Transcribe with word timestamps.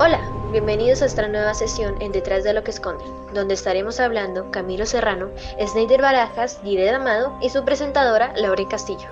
Hola, 0.00 0.18
bienvenidos 0.50 1.02
a 1.02 1.06
esta 1.06 1.28
nueva 1.28 1.54
sesión 1.54 1.94
en 2.00 2.10
Detrás 2.10 2.42
de 2.42 2.52
lo 2.52 2.64
que 2.64 2.72
esconden, 2.72 3.06
donde 3.32 3.54
estaremos 3.54 4.00
hablando 4.00 4.50
Camilo 4.50 4.86
Serrano, 4.86 5.28
Snyder 5.64 6.02
Barajas, 6.02 6.60
Dired 6.64 6.92
Amado 6.92 7.32
y 7.40 7.48
su 7.48 7.64
presentadora 7.64 8.32
Laura 8.34 8.66
Castillo. 8.68 9.06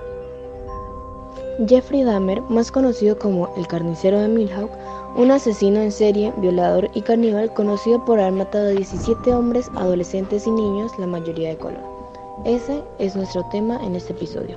Jeffrey 1.68 2.02
Dahmer, 2.02 2.40
más 2.42 2.72
conocido 2.72 3.16
como 3.16 3.54
el 3.56 3.68
carnicero 3.68 4.18
de 4.18 4.26
Milhouse, 4.26 4.72
un 5.14 5.30
asesino 5.30 5.80
en 5.80 5.92
serie, 5.92 6.32
violador 6.38 6.90
y 6.94 7.02
caníbal 7.02 7.54
conocido 7.54 8.04
por 8.04 8.18
haber 8.18 8.32
matado 8.32 8.66
a 8.66 8.72
17 8.72 9.32
hombres, 9.32 9.70
adolescentes 9.76 10.48
y 10.48 10.50
niños, 10.50 10.90
la 10.98 11.06
mayoría 11.06 11.50
de 11.50 11.58
color. 11.58 11.82
Ese 12.44 12.82
es 12.98 13.14
nuestro 13.14 13.44
tema 13.52 13.78
en 13.84 13.94
este 13.94 14.14
episodio. 14.14 14.56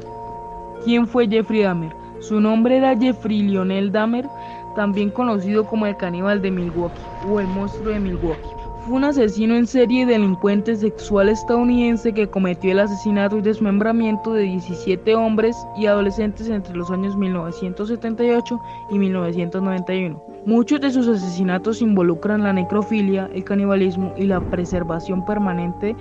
¿Quién 0.86 1.06
fue 1.06 1.28
Jeffrey 1.28 1.62
Dahmer? 1.62 1.96
Su 2.20 2.40
nombre 2.40 2.78
era 2.78 2.98
Jeffrey 2.98 3.44
Lionel 3.44 3.92
Dahmer, 3.92 4.28
también 4.76 5.10
conocido 5.10 5.66
como 5.66 5.86
el 5.86 5.98
caníbal 5.98 6.42
de 6.42 6.52
Milwaukee 6.52 7.02
o 7.28 7.40
el 7.40 7.48
monstruo 7.48 7.94
de 7.94 8.00
Milwaukee. 8.00 8.66
Fue 8.86 8.98
un 8.98 9.04
asesino 9.04 9.56
en 9.56 9.66
serie 9.66 10.04
y 10.04 10.06
delincuente 10.06 10.76
sexual 10.76 11.30
estadounidense 11.30 12.14
que 12.14 12.28
cometió 12.28 12.72
el 12.72 12.80
asesinato 12.80 13.40
y 13.40 13.42
desmembramiento 13.42 14.32
de 14.34 14.44
17 14.44 15.16
hombres 15.16 15.58
y 15.76 15.88
adolescentes 15.88 16.50
entre 16.50 16.76
los 16.76 16.92
años 16.92 17.18
1978 17.18 18.62
y 18.92 19.00
1991. 19.00 20.24
Muchos 20.46 20.82
de 20.82 20.92
sus 20.92 21.08
asesinatos 21.08 21.82
involucran 21.82 22.44
la 22.44 22.54
necrofilia, 22.54 23.28
el 23.34 23.44
canibalismo 23.44 24.14
y 24.18 24.26
la 24.26 24.40
preservación 24.40 25.26
permanente 25.26 25.96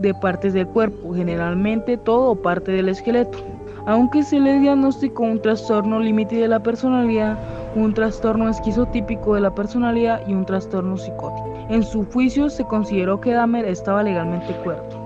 de 0.00 0.12
partes 0.14 0.54
del 0.54 0.66
cuerpo, 0.66 1.14
generalmente 1.14 1.96
todo 1.96 2.32
o 2.32 2.42
parte 2.42 2.72
del 2.72 2.88
esqueleto. 2.88 3.38
Aunque 3.86 4.24
se 4.24 4.40
le 4.40 4.58
diagnosticó 4.58 5.22
un 5.22 5.40
trastorno 5.40 6.00
límite 6.00 6.34
de 6.36 6.48
la 6.48 6.60
personalidad, 6.60 7.38
un 7.74 7.94
trastorno 7.94 8.48
esquizotípico 8.48 9.34
de 9.34 9.40
la 9.40 9.54
personalidad 9.54 10.26
y 10.26 10.34
un 10.34 10.46
trastorno 10.46 10.96
psicótico. 10.96 11.66
En 11.68 11.82
su 11.82 12.04
juicio 12.04 12.48
se 12.50 12.64
consideró 12.64 13.20
que 13.20 13.32
Dahmer 13.32 13.64
estaba 13.64 14.02
legalmente 14.02 14.54
cuerdo. 14.62 15.04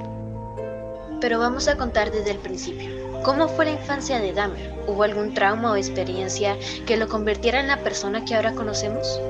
Pero 1.21 1.39
vamos 1.39 1.69
a 1.69 1.77
contar 1.77 2.11
desde 2.11 2.33
el 2.33 2.39
principio. 2.39 2.91
¿Cómo 3.25 3.49
fue 3.49 3.65
la 3.65 3.73
infancia 3.73 4.21
de 4.21 4.33
Dahmer? 4.33 4.73
¿Hubo 4.87 5.03
algún 5.03 5.35
trauma 5.35 5.73
o 5.73 5.77
experiencia 5.77 6.57
que 6.87 6.97
lo 6.97 7.09
convirtiera 7.09 7.61
en 7.61 7.69
la 7.69 7.79
persona 7.79 8.25
que 8.25 8.35
ahora 8.35 8.55
conocemos? 8.55 9.21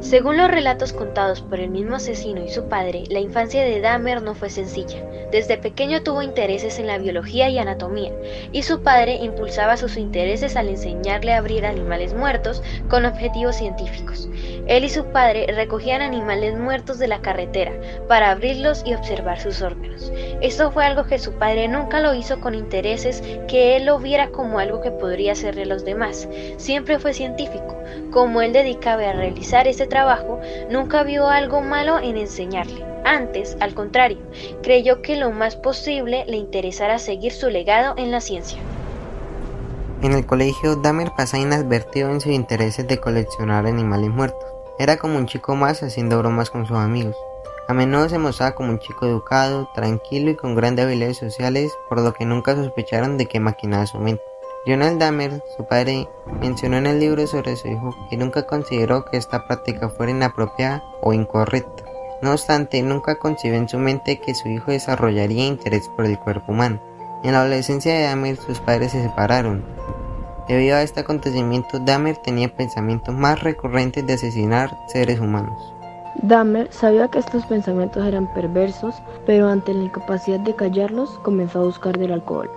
Según 0.00 0.36
los 0.36 0.48
relatos 0.48 0.92
contados 0.92 1.42
por 1.42 1.58
el 1.58 1.70
mismo 1.70 1.96
asesino 1.96 2.44
y 2.44 2.48
su 2.48 2.68
padre, 2.68 3.04
la 3.08 3.18
infancia 3.18 3.64
de 3.64 3.80
Dahmer 3.80 4.22
no 4.22 4.34
fue 4.34 4.48
sencilla. 4.48 5.04
Desde 5.32 5.58
pequeño 5.58 6.02
tuvo 6.02 6.22
intereses 6.22 6.78
en 6.78 6.86
la 6.86 6.98
biología 6.98 7.50
y 7.50 7.58
anatomía, 7.58 8.12
y 8.52 8.62
su 8.62 8.80
padre 8.82 9.16
impulsaba 9.16 9.76
sus 9.76 9.96
intereses 9.96 10.56
al 10.56 10.68
enseñarle 10.68 11.34
a 11.34 11.38
abrir 11.38 11.66
animales 11.66 12.14
muertos 12.14 12.62
con 12.88 13.04
objetivos 13.04 13.56
científicos. 13.56 14.28
Él 14.68 14.84
y 14.84 14.88
su 14.88 15.04
padre 15.06 15.46
recogían 15.52 16.00
animales 16.00 16.56
muertos 16.56 16.98
de 16.98 17.08
la 17.08 17.20
carretera 17.20 17.72
para 18.06 18.30
abrirlos 18.30 18.84
y 18.86 18.94
observar 18.94 19.40
sus 19.40 19.60
órganos. 19.62 20.12
Esto 20.40 20.70
fue 20.70 20.84
algo 20.84 21.04
que 21.04 21.18
su 21.18 21.32
padre 21.32 21.66
nunca 21.66 22.00
lo 22.00 22.14
hizo 22.14 22.40
con 22.40 22.54
intereses 22.54 23.22
que 23.48 23.76
él 23.76 23.86
lo 23.86 23.98
viera 23.98 24.28
como 24.28 24.60
algo 24.60 24.80
que 24.80 24.92
podría 24.92 25.32
hacerle 25.32 25.66
los 25.66 25.84
demás. 25.84 26.28
Siempre 26.56 26.98
fue 26.98 27.12
científico. 27.12 27.76
Como 28.10 28.42
él 28.42 28.52
dedicaba 28.52 29.08
a 29.08 29.12
realizar 29.12 29.66
ese 29.66 29.86
trabajo, 29.88 30.40
nunca 30.70 31.02
vio 31.02 31.28
algo 31.28 31.60
malo 31.60 31.98
en 31.98 32.16
enseñarle. 32.16 32.84
Antes, 33.04 33.56
al 33.60 33.74
contrario, 33.74 34.18
creyó 34.62 35.02
que 35.02 35.16
lo 35.16 35.30
más 35.30 35.56
posible 35.56 36.24
le 36.26 36.36
interesara 36.36 36.98
seguir 36.98 37.32
su 37.32 37.48
legado 37.48 37.94
en 37.96 38.10
la 38.10 38.20
ciencia. 38.20 38.58
En 40.02 40.12
el 40.12 40.26
colegio, 40.26 40.76
Dahmer 40.76 41.10
pasa 41.16 41.38
inadvertido 41.38 42.10
en 42.10 42.20
sus 42.20 42.32
intereses 42.32 42.86
de 42.86 42.98
coleccionar 42.98 43.66
animales 43.66 44.10
muertos. 44.10 44.48
Era 44.78 44.96
como 44.96 45.18
un 45.18 45.26
chico 45.26 45.56
más 45.56 45.82
haciendo 45.82 46.18
bromas 46.18 46.50
con 46.50 46.66
sus 46.66 46.76
amigos. 46.76 47.16
A 47.66 47.74
menudo 47.74 48.08
se 48.08 48.18
mostraba 48.18 48.54
como 48.54 48.70
un 48.70 48.78
chico 48.78 49.06
educado, 49.06 49.68
tranquilo 49.74 50.30
y 50.30 50.36
con 50.36 50.54
grandes 50.54 50.84
habilidades 50.84 51.18
sociales, 51.18 51.72
por 51.88 52.00
lo 52.00 52.12
que 52.14 52.24
nunca 52.24 52.54
sospecharon 52.54 53.18
de 53.18 53.26
que 53.26 53.40
maquinaba 53.40 53.86
su 53.86 53.98
mente. 53.98 54.22
Lionel 54.68 54.98
Dahmer, 54.98 55.42
su 55.56 55.64
padre, 55.64 56.06
mencionó 56.42 56.76
en 56.76 56.86
el 56.86 57.00
libro 57.00 57.26
sobre 57.26 57.56
su 57.56 57.68
hijo 57.68 57.96
que 58.10 58.18
nunca 58.18 58.42
consideró 58.42 59.06
que 59.06 59.16
esta 59.16 59.46
práctica 59.46 59.88
fuera 59.88 60.12
inapropiada 60.12 60.84
o 61.00 61.14
incorrecta. 61.14 61.84
No 62.20 62.32
obstante, 62.32 62.82
nunca 62.82 63.18
concibió 63.18 63.56
en 63.56 63.66
su 63.66 63.78
mente 63.78 64.20
que 64.20 64.34
su 64.34 64.46
hijo 64.46 64.70
desarrollaría 64.70 65.46
interés 65.46 65.88
por 65.96 66.04
el 66.04 66.18
cuerpo 66.18 66.52
humano. 66.52 66.82
En 67.24 67.32
la 67.32 67.40
adolescencia 67.40 67.94
de 67.94 68.02
Dahmer, 68.02 68.36
sus 68.36 68.60
padres 68.60 68.92
se 68.92 69.02
separaron. 69.02 69.64
Debido 70.48 70.76
a 70.76 70.82
este 70.82 71.00
acontecimiento, 71.00 71.78
Dahmer 71.78 72.18
tenía 72.18 72.54
pensamientos 72.54 73.14
más 73.14 73.42
recurrentes 73.42 74.06
de 74.06 74.12
asesinar 74.12 74.76
seres 74.88 75.18
humanos. 75.18 75.72
Dahmer 76.20 76.70
sabía 76.74 77.08
que 77.08 77.20
estos 77.20 77.46
pensamientos 77.46 78.06
eran 78.06 78.30
perversos, 78.34 78.96
pero 79.24 79.48
ante 79.48 79.72
la 79.72 79.84
incapacidad 79.84 80.40
de 80.40 80.54
callarlos, 80.54 81.18
comenzó 81.20 81.60
a 81.60 81.64
buscar 81.64 81.96
del 81.96 82.12
alcohol. 82.12 82.50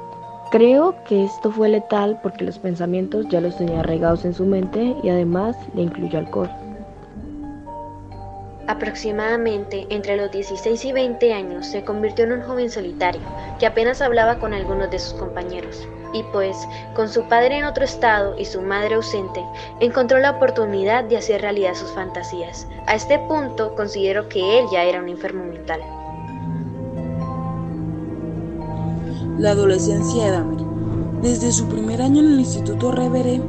Creo 0.52 1.02
que 1.06 1.24
esto 1.24 1.50
fue 1.50 1.70
letal 1.70 2.20
porque 2.22 2.44
los 2.44 2.60
pensamientos 2.60 3.26
ya 3.30 3.40
los 3.40 3.56
tenía 3.56 3.80
arraigados 3.80 4.26
en 4.26 4.34
su 4.34 4.46
mente 4.46 4.98
y 5.02 5.08
además 5.08 5.56
le 5.76 5.84
incluyó 5.84 6.20
alcohol. 6.20 6.50
Aproximadamente 8.68 9.88
entre 9.90 10.18
los 10.18 10.30
16 10.30 10.84
y 10.84 10.92
20 10.92 11.34
años 11.34 11.68
se 11.68 11.86
convirtió 11.86 12.26
en 12.26 12.34
un 12.34 12.42
joven 12.42 12.70
solitario 12.70 13.22
que 13.60 13.66
apenas 13.66 14.02
hablaba 14.02 14.40
con 14.40 14.54
algunos 14.54 14.92
de 14.92 15.00
sus 15.00 15.14
compañeros. 15.14 15.88
Y 16.12 16.22
pues, 16.34 16.58
con 16.96 17.08
su 17.08 17.24
padre 17.30 17.60
en 17.60 17.64
otro 17.64 17.86
estado 17.86 18.38
y 18.38 18.44
su 18.44 18.62
madre 18.62 18.96
ausente, 18.96 19.42
encontró 19.80 20.20
la 20.20 20.32
oportunidad 20.32 21.06
de 21.06 21.16
hacer 21.16 21.40
realidad 21.40 21.76
sus 21.76 21.92
fantasías. 21.92 22.68
A 22.88 22.96
este 22.96 23.18
punto 23.20 23.74
considero 23.76 24.28
que 24.28 24.60
él 24.60 24.66
ya 24.70 24.84
era 24.84 25.02
un 25.02 25.08
enfermo 25.08 25.46
mental. 25.46 25.80
La 29.42 29.54
adolescencia 29.54 30.26
de 30.26 30.32
Dahmer. 30.34 30.64
Desde 31.24 31.52
su 31.52 31.66
primer 31.66 32.00
año 32.00 32.20
en 32.20 32.34
el 32.34 32.40
Instituto 32.42 32.92
Reveré, 32.92 33.42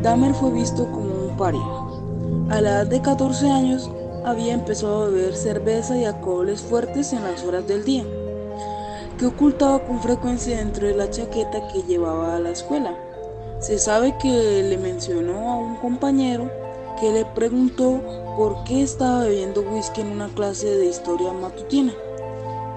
Dahmer 0.00 0.32
fue 0.32 0.50
visto 0.50 0.90
como 0.90 1.26
un 1.28 1.36
paria. 1.36 1.60
A 2.48 2.62
la 2.62 2.70
edad 2.70 2.86
de 2.86 3.02
14 3.02 3.50
años 3.50 3.90
había 4.24 4.54
empezado 4.54 5.02
a 5.02 5.08
beber 5.10 5.36
cerveza 5.36 5.94
y 5.98 6.06
alcoholes 6.06 6.62
fuertes 6.62 7.12
en 7.12 7.22
las 7.22 7.44
horas 7.44 7.68
del 7.68 7.84
día, 7.84 8.04
que 9.18 9.26
ocultaba 9.26 9.80
con 9.80 10.00
frecuencia 10.00 10.56
dentro 10.56 10.86
de 10.86 10.96
la 10.96 11.10
chaqueta 11.10 11.68
que 11.68 11.82
llevaba 11.82 12.36
a 12.36 12.40
la 12.40 12.52
escuela. 12.52 12.96
Se 13.60 13.78
sabe 13.78 14.16
que 14.16 14.62
le 14.62 14.78
mencionó 14.78 15.52
a 15.52 15.56
un 15.58 15.76
compañero 15.76 16.50
que 16.98 17.12
le 17.12 17.26
preguntó 17.26 18.00
por 18.38 18.64
qué 18.64 18.82
estaba 18.82 19.24
bebiendo 19.24 19.60
whisky 19.60 20.00
en 20.00 20.12
una 20.12 20.28
clase 20.28 20.66
de 20.66 20.86
historia 20.86 21.30
matutina 21.34 21.92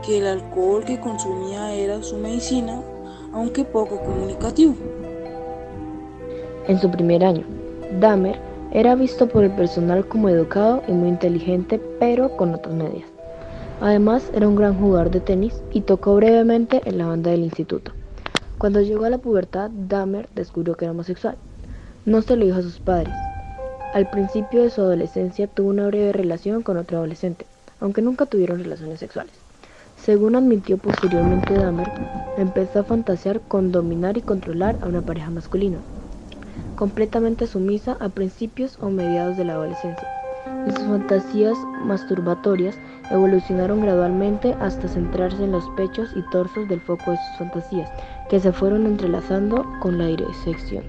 que 0.09 0.17
el 0.17 0.25
alcohol 0.25 0.83
que 0.83 0.99
consumía 0.99 1.71
era 1.71 2.01
su 2.01 2.17
medicina, 2.17 2.81
aunque 3.31 3.63
poco 3.63 3.99
comunicativo. 3.99 4.73
En 6.67 6.79
su 6.79 6.89
primer 6.89 7.23
año, 7.23 7.43
Dahmer 7.99 8.39
era 8.71 8.95
visto 8.95 9.27
por 9.27 9.43
el 9.43 9.51
personal 9.51 10.07
como 10.07 10.27
educado 10.27 10.81
y 10.87 10.93
muy 10.93 11.09
inteligente, 11.09 11.79
pero 11.99 12.35
con 12.37 12.53
notas 12.53 12.73
medias. 12.73 13.07
Además, 13.81 14.23
era 14.33 14.47
un 14.47 14.55
gran 14.55 14.79
jugador 14.79 15.11
de 15.11 15.19
tenis 15.19 15.61
y 15.73 15.81
tocó 15.81 16.15
brevemente 16.15 16.81
en 16.85 16.97
la 16.97 17.05
banda 17.05 17.29
del 17.29 17.43
instituto. 17.43 17.91
Cuando 18.57 18.81
llegó 18.81 19.05
a 19.05 19.11
la 19.11 19.19
pubertad, 19.19 19.69
Dahmer 19.69 20.27
descubrió 20.33 20.75
que 20.75 20.85
era 20.85 20.91
homosexual. 20.91 21.35
No 22.05 22.23
se 22.23 22.35
lo 22.35 22.45
dijo 22.45 22.57
a 22.57 22.63
sus 22.63 22.79
padres. 22.79 23.13
Al 23.93 24.09
principio 24.09 24.63
de 24.63 24.71
su 24.71 24.81
adolescencia 24.81 25.45
tuvo 25.45 25.69
una 25.69 25.85
breve 25.85 26.13
relación 26.13 26.63
con 26.63 26.77
otro 26.77 26.97
adolescente, 26.97 27.45
aunque 27.79 28.01
nunca 28.01 28.25
tuvieron 28.25 28.57
relaciones 28.57 28.99
sexuales. 28.99 29.48
Según 30.03 30.35
admitió 30.35 30.77
posteriormente 30.77 31.53
Dahmer, 31.53 31.91
empezó 32.37 32.79
a 32.79 32.83
fantasear 32.83 33.41
con 33.41 33.71
dominar 33.71 34.17
y 34.17 34.21
controlar 34.21 34.77
a 34.81 34.87
una 34.87 35.01
pareja 35.01 35.29
masculina, 35.29 35.77
completamente 36.77 37.47
sumisa 37.47 37.97
a 37.99 38.07
principios 38.07 38.77
o 38.81 38.89
mediados 38.89 39.35
de 39.35 39.43
la 39.43 39.53
adolescencia. 39.53 40.07
Y 40.67 40.71
sus 40.71 40.83
fantasías 40.83 41.57
masturbatorias 41.85 42.77
evolucionaron 43.11 43.81
gradualmente 43.81 44.55
hasta 44.61 44.87
centrarse 44.87 45.43
en 45.43 45.51
los 45.51 45.67
pechos 45.75 46.09
y 46.15 46.21
torsos 46.31 46.67
del 46.69 46.79
foco 46.79 47.11
de 47.11 47.17
sus 47.17 47.37
fantasías, 47.37 47.91
que 48.29 48.39
se 48.39 48.53
fueron 48.53 48.85
entrelazando 48.85 49.65
con 49.81 49.97
la 49.97 50.07
dirección. 50.07 50.83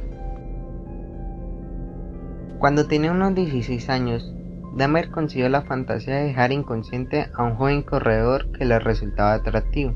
Cuando 2.58 2.86
tenía 2.86 3.10
unos 3.10 3.34
16 3.34 3.88
años, 3.90 4.32
Dahmer 4.74 5.10
consiguió 5.10 5.48
la 5.48 5.62
fantasía 5.62 6.16
de 6.16 6.24
dejar 6.26 6.52
inconsciente 6.52 7.28
a 7.34 7.42
un 7.42 7.56
joven 7.56 7.82
corredor 7.82 8.50
que 8.52 8.64
le 8.64 8.78
resultaba 8.78 9.34
atractivo 9.34 9.94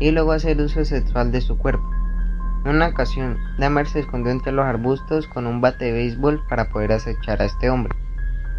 y 0.00 0.10
luego 0.10 0.32
hacer 0.32 0.60
uso 0.60 0.84
sexual 0.84 1.32
de 1.32 1.40
su 1.40 1.58
cuerpo. 1.58 1.84
En 2.64 2.76
una 2.76 2.88
ocasión, 2.88 3.36
Dahmer 3.58 3.86
se 3.86 4.00
escondió 4.00 4.32
entre 4.32 4.52
los 4.52 4.66
arbustos 4.66 5.26
con 5.28 5.46
un 5.46 5.60
bate 5.60 5.86
de 5.86 5.92
béisbol 5.92 6.42
para 6.48 6.70
poder 6.70 6.92
acechar 6.92 7.40
a 7.40 7.44
este 7.44 7.70
hombre. 7.70 7.96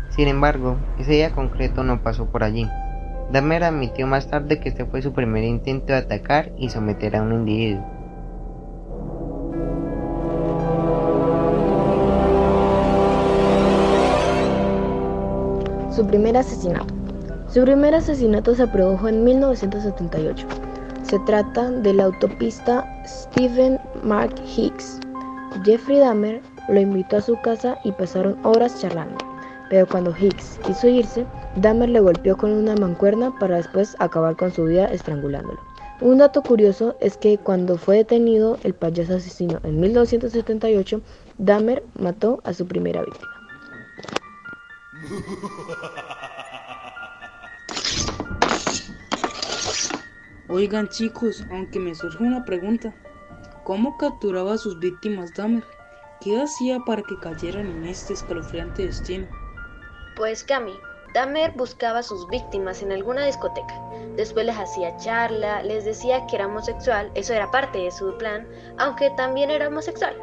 Sin 0.10 0.28
embargo, 0.28 0.78
ese 0.98 1.12
día 1.12 1.32
concreto 1.32 1.84
no 1.84 2.02
pasó 2.02 2.32
por 2.32 2.44
allí. 2.44 2.68
Dahmer 3.32 3.64
admitió 3.64 4.08
más 4.08 4.30
tarde 4.30 4.60
que 4.60 4.70
este 4.70 4.86
fue 4.86 5.02
su 5.02 5.14
primer 5.14 5.44
intento 5.44 5.94
de 5.94 6.00
atacar 6.00 6.52
y 6.58 6.70
someter 6.70 7.16
a 7.16 7.22
un 7.22 7.34
individuo. 7.34 7.99
Su 16.00 16.08
primer 16.08 16.38
asesinato. 16.38 16.94
Su 17.50 17.62
primer 17.66 17.94
asesinato 17.94 18.56
se 18.56 18.66
produjo 18.68 19.10
en 19.10 19.22
1978. 19.26 20.48
Se 21.04 21.20
trata 21.26 21.70
de 21.72 21.94
la 21.94 22.06
autopista 22.06 22.88
Stephen 23.06 23.78
Mark 24.02 24.34
Hicks. 24.56 25.02
Jeffrey 25.66 26.00
Dahmer 26.00 26.42
lo 26.70 26.80
invitó 26.80 27.18
a 27.18 27.22
su 27.22 27.36
casa 27.42 27.78
y 27.84 27.92
pasaron 27.92 28.38
horas 28.46 28.80
charlando. 28.80 29.18
Pero 29.70 29.86
cuando 29.88 30.16
Hicks 30.18 30.58
quiso 30.66 30.88
irse, 30.88 31.26
Dahmer 31.58 31.90
le 31.90 32.00
golpeó 32.00 32.38
con 32.38 32.54
una 32.54 32.78
mancuerna 32.78 33.38
para 33.38 33.58
después 33.58 33.98
acabar 34.00 34.38
con 34.38 34.54
su 34.54 34.64
vida 34.64 34.86
estrangulándolo. 34.86 35.60
Un 36.00 36.20
dato 36.20 36.42
curioso 36.42 36.96
es 37.02 37.18
que 37.18 37.38
cuando 37.38 37.78
fue 37.78 37.98
detenido 37.98 38.58
el 38.64 38.74
payaso 38.74 39.16
asesino 39.16 39.60
en 39.64 39.82
1978, 39.82 41.02
Dahmer 41.40 41.84
mató 42.00 42.40
a 42.46 42.54
su 42.54 42.66
primera 42.66 43.02
víctima. 43.02 43.29
Oigan 50.48 50.88
chicos, 50.90 51.46
aunque 51.52 51.80
me 51.80 51.96
surge 51.96 52.24
una 52.24 52.44
pregunta, 52.44 52.94
¿cómo 53.64 53.98
capturaba 53.98 54.54
a 54.54 54.58
sus 54.58 54.80
víctimas 54.80 55.34
Dahmer? 55.34 55.64
¿Qué 56.22 56.42
hacía 56.42 56.80
para 56.80 57.02
que 57.04 57.18
cayeran 57.20 57.68
en 57.68 57.86
este 57.86 58.14
escalofriante 58.14 58.86
destino? 58.86 59.28
Pues 60.18 60.44
Cami, 60.44 60.74
Dahmer 61.14 61.54
buscaba 61.56 62.00
a 62.00 62.04
sus 62.04 62.28
víctimas 62.28 62.82
en 62.84 62.92
alguna 62.92 63.26
discoteca. 63.26 63.74
Después 64.16 64.46
les 64.46 64.58
hacía 64.58 64.98
charla, 64.98 65.64
les 65.64 65.86
decía 65.86 66.28
que 66.28 66.36
era 66.36 66.48
homosexual, 66.48 67.10
eso 67.16 67.34
era 67.34 67.50
parte 67.52 67.80
de 67.80 67.92
su 67.92 68.18
plan, 68.18 68.48
aunque 68.78 69.10
también 69.12 69.50
era 69.50 69.70
homosexual. 69.70 70.16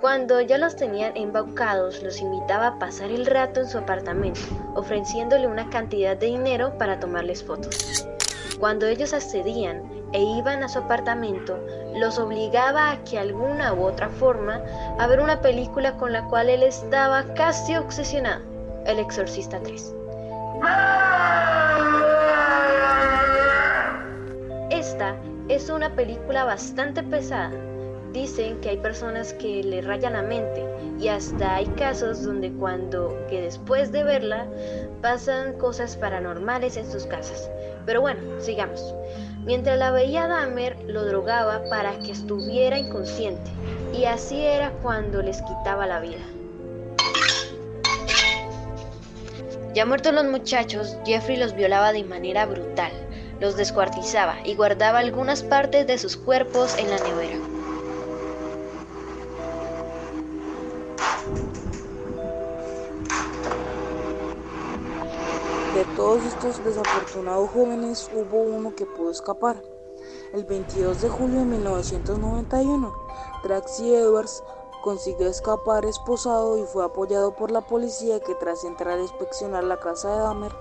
Cuando 0.00 0.40
ya 0.40 0.58
los 0.58 0.76
tenían 0.76 1.16
embaucados, 1.16 2.04
los 2.04 2.20
invitaba 2.20 2.68
a 2.68 2.78
pasar 2.78 3.10
el 3.10 3.26
rato 3.26 3.58
en 3.60 3.68
su 3.68 3.78
apartamento, 3.78 4.40
ofreciéndole 4.76 5.48
una 5.48 5.68
cantidad 5.70 6.16
de 6.16 6.26
dinero 6.26 6.78
para 6.78 7.00
tomarles 7.00 7.42
fotos. 7.42 8.06
Cuando 8.60 8.86
ellos 8.86 9.12
accedían 9.12 9.82
e 10.12 10.22
iban 10.22 10.62
a 10.62 10.68
su 10.68 10.78
apartamento, 10.78 11.58
los 11.96 12.16
obligaba 12.20 12.92
a 12.92 13.02
que 13.02 13.18
alguna 13.18 13.74
u 13.74 13.82
otra 13.82 14.08
forma 14.08 14.62
a 15.00 15.06
ver 15.08 15.18
una 15.18 15.40
película 15.40 15.96
con 15.96 16.12
la 16.12 16.24
cual 16.26 16.48
él 16.48 16.62
estaba 16.62 17.24
casi 17.34 17.74
obsesionado, 17.74 18.42
El 18.86 19.00
Exorcista 19.00 19.58
3. 19.60 19.94
Esta 24.70 25.16
es 25.48 25.68
una 25.70 25.92
película 25.96 26.44
bastante 26.44 27.02
pesada. 27.02 27.50
Dicen 28.12 28.60
que 28.60 28.70
hay 28.70 28.76
personas 28.78 29.32
que 29.34 29.62
le 29.62 29.82
rayan 29.82 30.14
la 30.14 30.22
mente 30.22 30.64
y 30.98 31.08
hasta 31.08 31.56
hay 31.56 31.66
casos 31.66 32.22
donde 32.22 32.50
cuando 32.52 33.16
que 33.28 33.42
después 33.42 33.92
de 33.92 34.02
verla 34.02 34.46
pasan 35.02 35.54
cosas 35.58 35.96
paranormales 35.96 36.76
en 36.76 36.90
sus 36.90 37.06
casas. 37.06 37.50
Pero 37.86 38.00
bueno, 38.00 38.20
sigamos. 38.40 38.94
Mientras 39.44 39.78
la 39.78 39.90
veía 39.90 40.26
Dahmer, 40.26 40.76
lo 40.86 41.04
drogaba 41.04 41.62
para 41.70 41.98
que 42.00 42.12
estuviera 42.12 42.78
inconsciente. 42.78 43.50
Y 43.94 44.04
así 44.04 44.40
era 44.40 44.72
cuando 44.82 45.22
les 45.22 45.40
quitaba 45.42 45.86
la 45.86 46.00
vida. 46.00 46.18
Ya 49.74 49.86
muertos 49.86 50.12
los 50.12 50.24
muchachos, 50.24 50.96
Jeffrey 51.04 51.36
los 51.36 51.54
violaba 51.54 51.92
de 51.92 52.02
manera 52.02 52.46
brutal, 52.46 52.90
los 53.40 53.56
descuartizaba 53.56 54.36
y 54.44 54.54
guardaba 54.54 54.98
algunas 54.98 55.42
partes 55.42 55.86
de 55.86 55.98
sus 55.98 56.16
cuerpos 56.16 56.76
en 56.78 56.90
la 56.90 56.98
nevera. 56.98 57.38
Todos 65.98 66.22
estos 66.22 66.64
desafortunados 66.64 67.50
jóvenes 67.50 68.08
hubo 68.14 68.42
uno 68.42 68.72
que 68.76 68.86
pudo 68.86 69.10
escapar. 69.10 69.60
El 70.32 70.44
22 70.44 71.02
de 71.02 71.08
julio 71.08 71.40
de 71.40 71.44
1991, 71.44 72.94
Tracy 73.42 73.96
Edwards 73.96 74.44
consiguió 74.84 75.26
escapar 75.26 75.84
esposado 75.84 76.56
y 76.56 76.62
fue 76.66 76.84
apoyado 76.84 77.34
por 77.34 77.50
la 77.50 77.62
policía 77.62 78.20
que 78.20 78.36
tras 78.36 78.62
entrar 78.62 78.96
a 78.96 79.02
inspeccionar 79.02 79.64
la 79.64 79.80
casa 79.80 80.14
de 80.14 80.20
Dahmer 80.20 80.52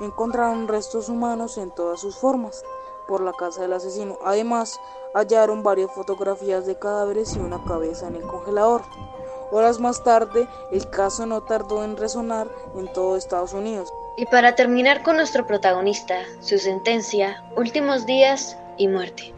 encontraron 0.00 0.66
restos 0.66 1.08
humanos 1.08 1.58
en 1.58 1.70
todas 1.70 2.00
sus 2.00 2.16
formas 2.16 2.64
por 3.06 3.20
la 3.20 3.32
casa 3.34 3.62
del 3.62 3.74
asesino. 3.74 4.18
Además, 4.24 4.80
hallaron 5.14 5.62
varias 5.62 5.92
fotografías 5.92 6.66
de 6.66 6.76
cadáveres 6.76 7.36
y 7.36 7.38
una 7.38 7.62
cabeza 7.62 8.08
en 8.08 8.16
el 8.16 8.26
congelador. 8.26 8.82
Horas 9.52 9.80
más 9.80 10.02
tarde, 10.02 10.48
el 10.72 10.88
caso 10.88 11.26
no 11.26 11.42
tardó 11.42 11.84
en 11.84 11.98
resonar 11.98 12.48
en 12.74 12.90
todo 12.90 13.18
Estados 13.18 13.52
Unidos. 13.52 13.92
Y 14.16 14.24
para 14.24 14.54
terminar 14.54 15.02
con 15.02 15.16
nuestro 15.16 15.46
protagonista, 15.46 16.14
su 16.40 16.56
sentencia, 16.56 17.44
últimos 17.54 18.06
días 18.06 18.56
y 18.78 18.88
muerte. 18.88 19.34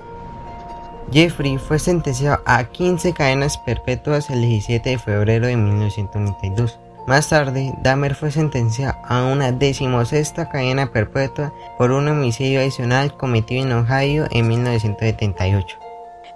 Jeffrey 1.11 1.59
fue 1.59 1.81
sentenciado 1.81 2.41
a 2.47 2.63
15 2.63 3.13
cadenas 3.13 3.59
perpetuas 3.59 4.31
el 4.31 4.43
17 4.43 4.91
de 4.91 4.99
febrero 4.99 5.49
de 5.49 5.57
1992. 5.57 6.79
Más 7.09 7.29
tarde, 7.29 7.75
Dahmer 7.83 8.15
fue 8.15 8.31
sentenciado 8.31 8.95
a 9.05 9.25
una 9.25 9.51
decimosexta 9.51 10.49
cadena 10.49 10.93
perpetua 10.93 11.53
por 11.77 11.91
un 11.91 12.07
homicidio 12.07 12.61
adicional 12.61 13.17
cometido 13.17 13.65
en 13.65 13.73
Ohio 13.73 14.27
en 14.31 14.47
1978. 14.47 15.84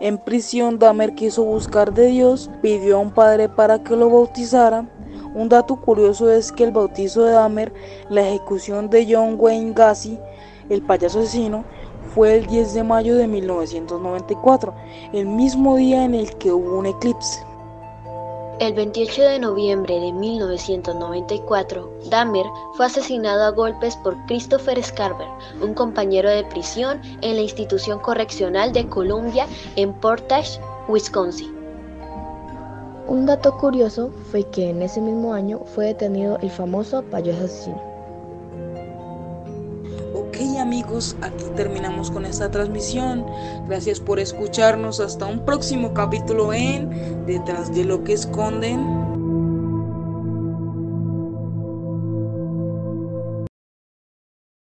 En 0.01 0.17
prisión, 0.17 0.79
Dahmer 0.79 1.17
quiso 1.17 1.43
buscar 1.43 1.93
de 1.93 2.07
Dios, 2.07 2.49
pidió 2.63 2.97
a 2.97 3.01
un 3.01 3.11
padre 3.11 3.49
para 3.49 3.83
que 3.83 3.97
lo 3.97 4.09
bautizara. 4.09 4.89
Un 5.35 5.49
dato 5.49 5.75
curioso 5.75 6.31
es 6.31 6.53
que 6.53 6.63
el 6.63 6.71
bautizo 6.71 7.25
de 7.25 7.33
Dahmer, 7.33 7.73
la 8.09 8.21
ejecución 8.29 8.91
de 8.91 9.13
John 9.13 9.35
Wayne 9.37 9.73
Gacy, 9.73 10.17
el 10.69 10.83
payaso 10.83 11.19
asesino, 11.19 11.65
fue 12.15 12.37
el 12.37 12.47
10 12.47 12.75
de 12.75 12.85
mayo 12.85 13.17
de 13.17 13.27
1994, 13.27 14.73
el 15.13 15.27
mismo 15.27 15.75
día 15.75 16.05
en 16.05 16.15
el 16.15 16.33
que 16.37 16.53
hubo 16.53 16.79
un 16.79 16.87
eclipse. 16.87 17.48
El 18.61 18.75
28 18.75 19.23
de 19.23 19.39
noviembre 19.39 20.01
de 20.01 20.13
1994, 20.13 21.93
Dahmer 22.11 22.47
fue 22.73 22.87
asesinado 22.87 23.45
a 23.45 23.53
golpes 23.53 23.95
por 23.99 24.17
Christopher 24.27 24.83
Scarver, 24.83 25.29
un 25.63 25.75
compañero 25.75 26.29
de 26.29 26.43
prisión 26.43 27.01
en 27.23 27.37
la 27.37 27.43
institución 27.43 28.01
correccional 28.01 28.73
de 28.73 28.89
Columbia 28.89 29.47
en 29.77 29.93
Portage, 29.93 30.59
Wisconsin. 30.89 31.55
Un 33.07 33.27
dato 33.27 33.57
curioso 33.59 34.11
fue 34.33 34.43
que 34.43 34.71
en 34.71 34.83
ese 34.83 35.01
mismo 35.01 35.35
año 35.35 35.61
fue 35.61 35.87
detenido 35.87 36.37
el 36.43 36.51
famoso 36.51 37.03
payaso 37.03 37.45
asesino. 37.45 37.88
Amigos, 40.69 41.17
aquí 41.23 41.45
terminamos 41.57 42.11
con 42.11 42.27
esta 42.27 42.51
transmisión. 42.51 43.25
Gracias 43.67 44.01
por 44.01 44.21
escucharnos. 44.21 45.01
Hasta 45.01 45.25
un 45.25 45.43
próximo 45.47 45.95
capítulo 45.95 46.53
en 46.53 47.25
Detrás 47.25 47.75
de 47.75 47.87
lo 47.87 48.05
que 48.05 48.13
esconden. 48.13 48.98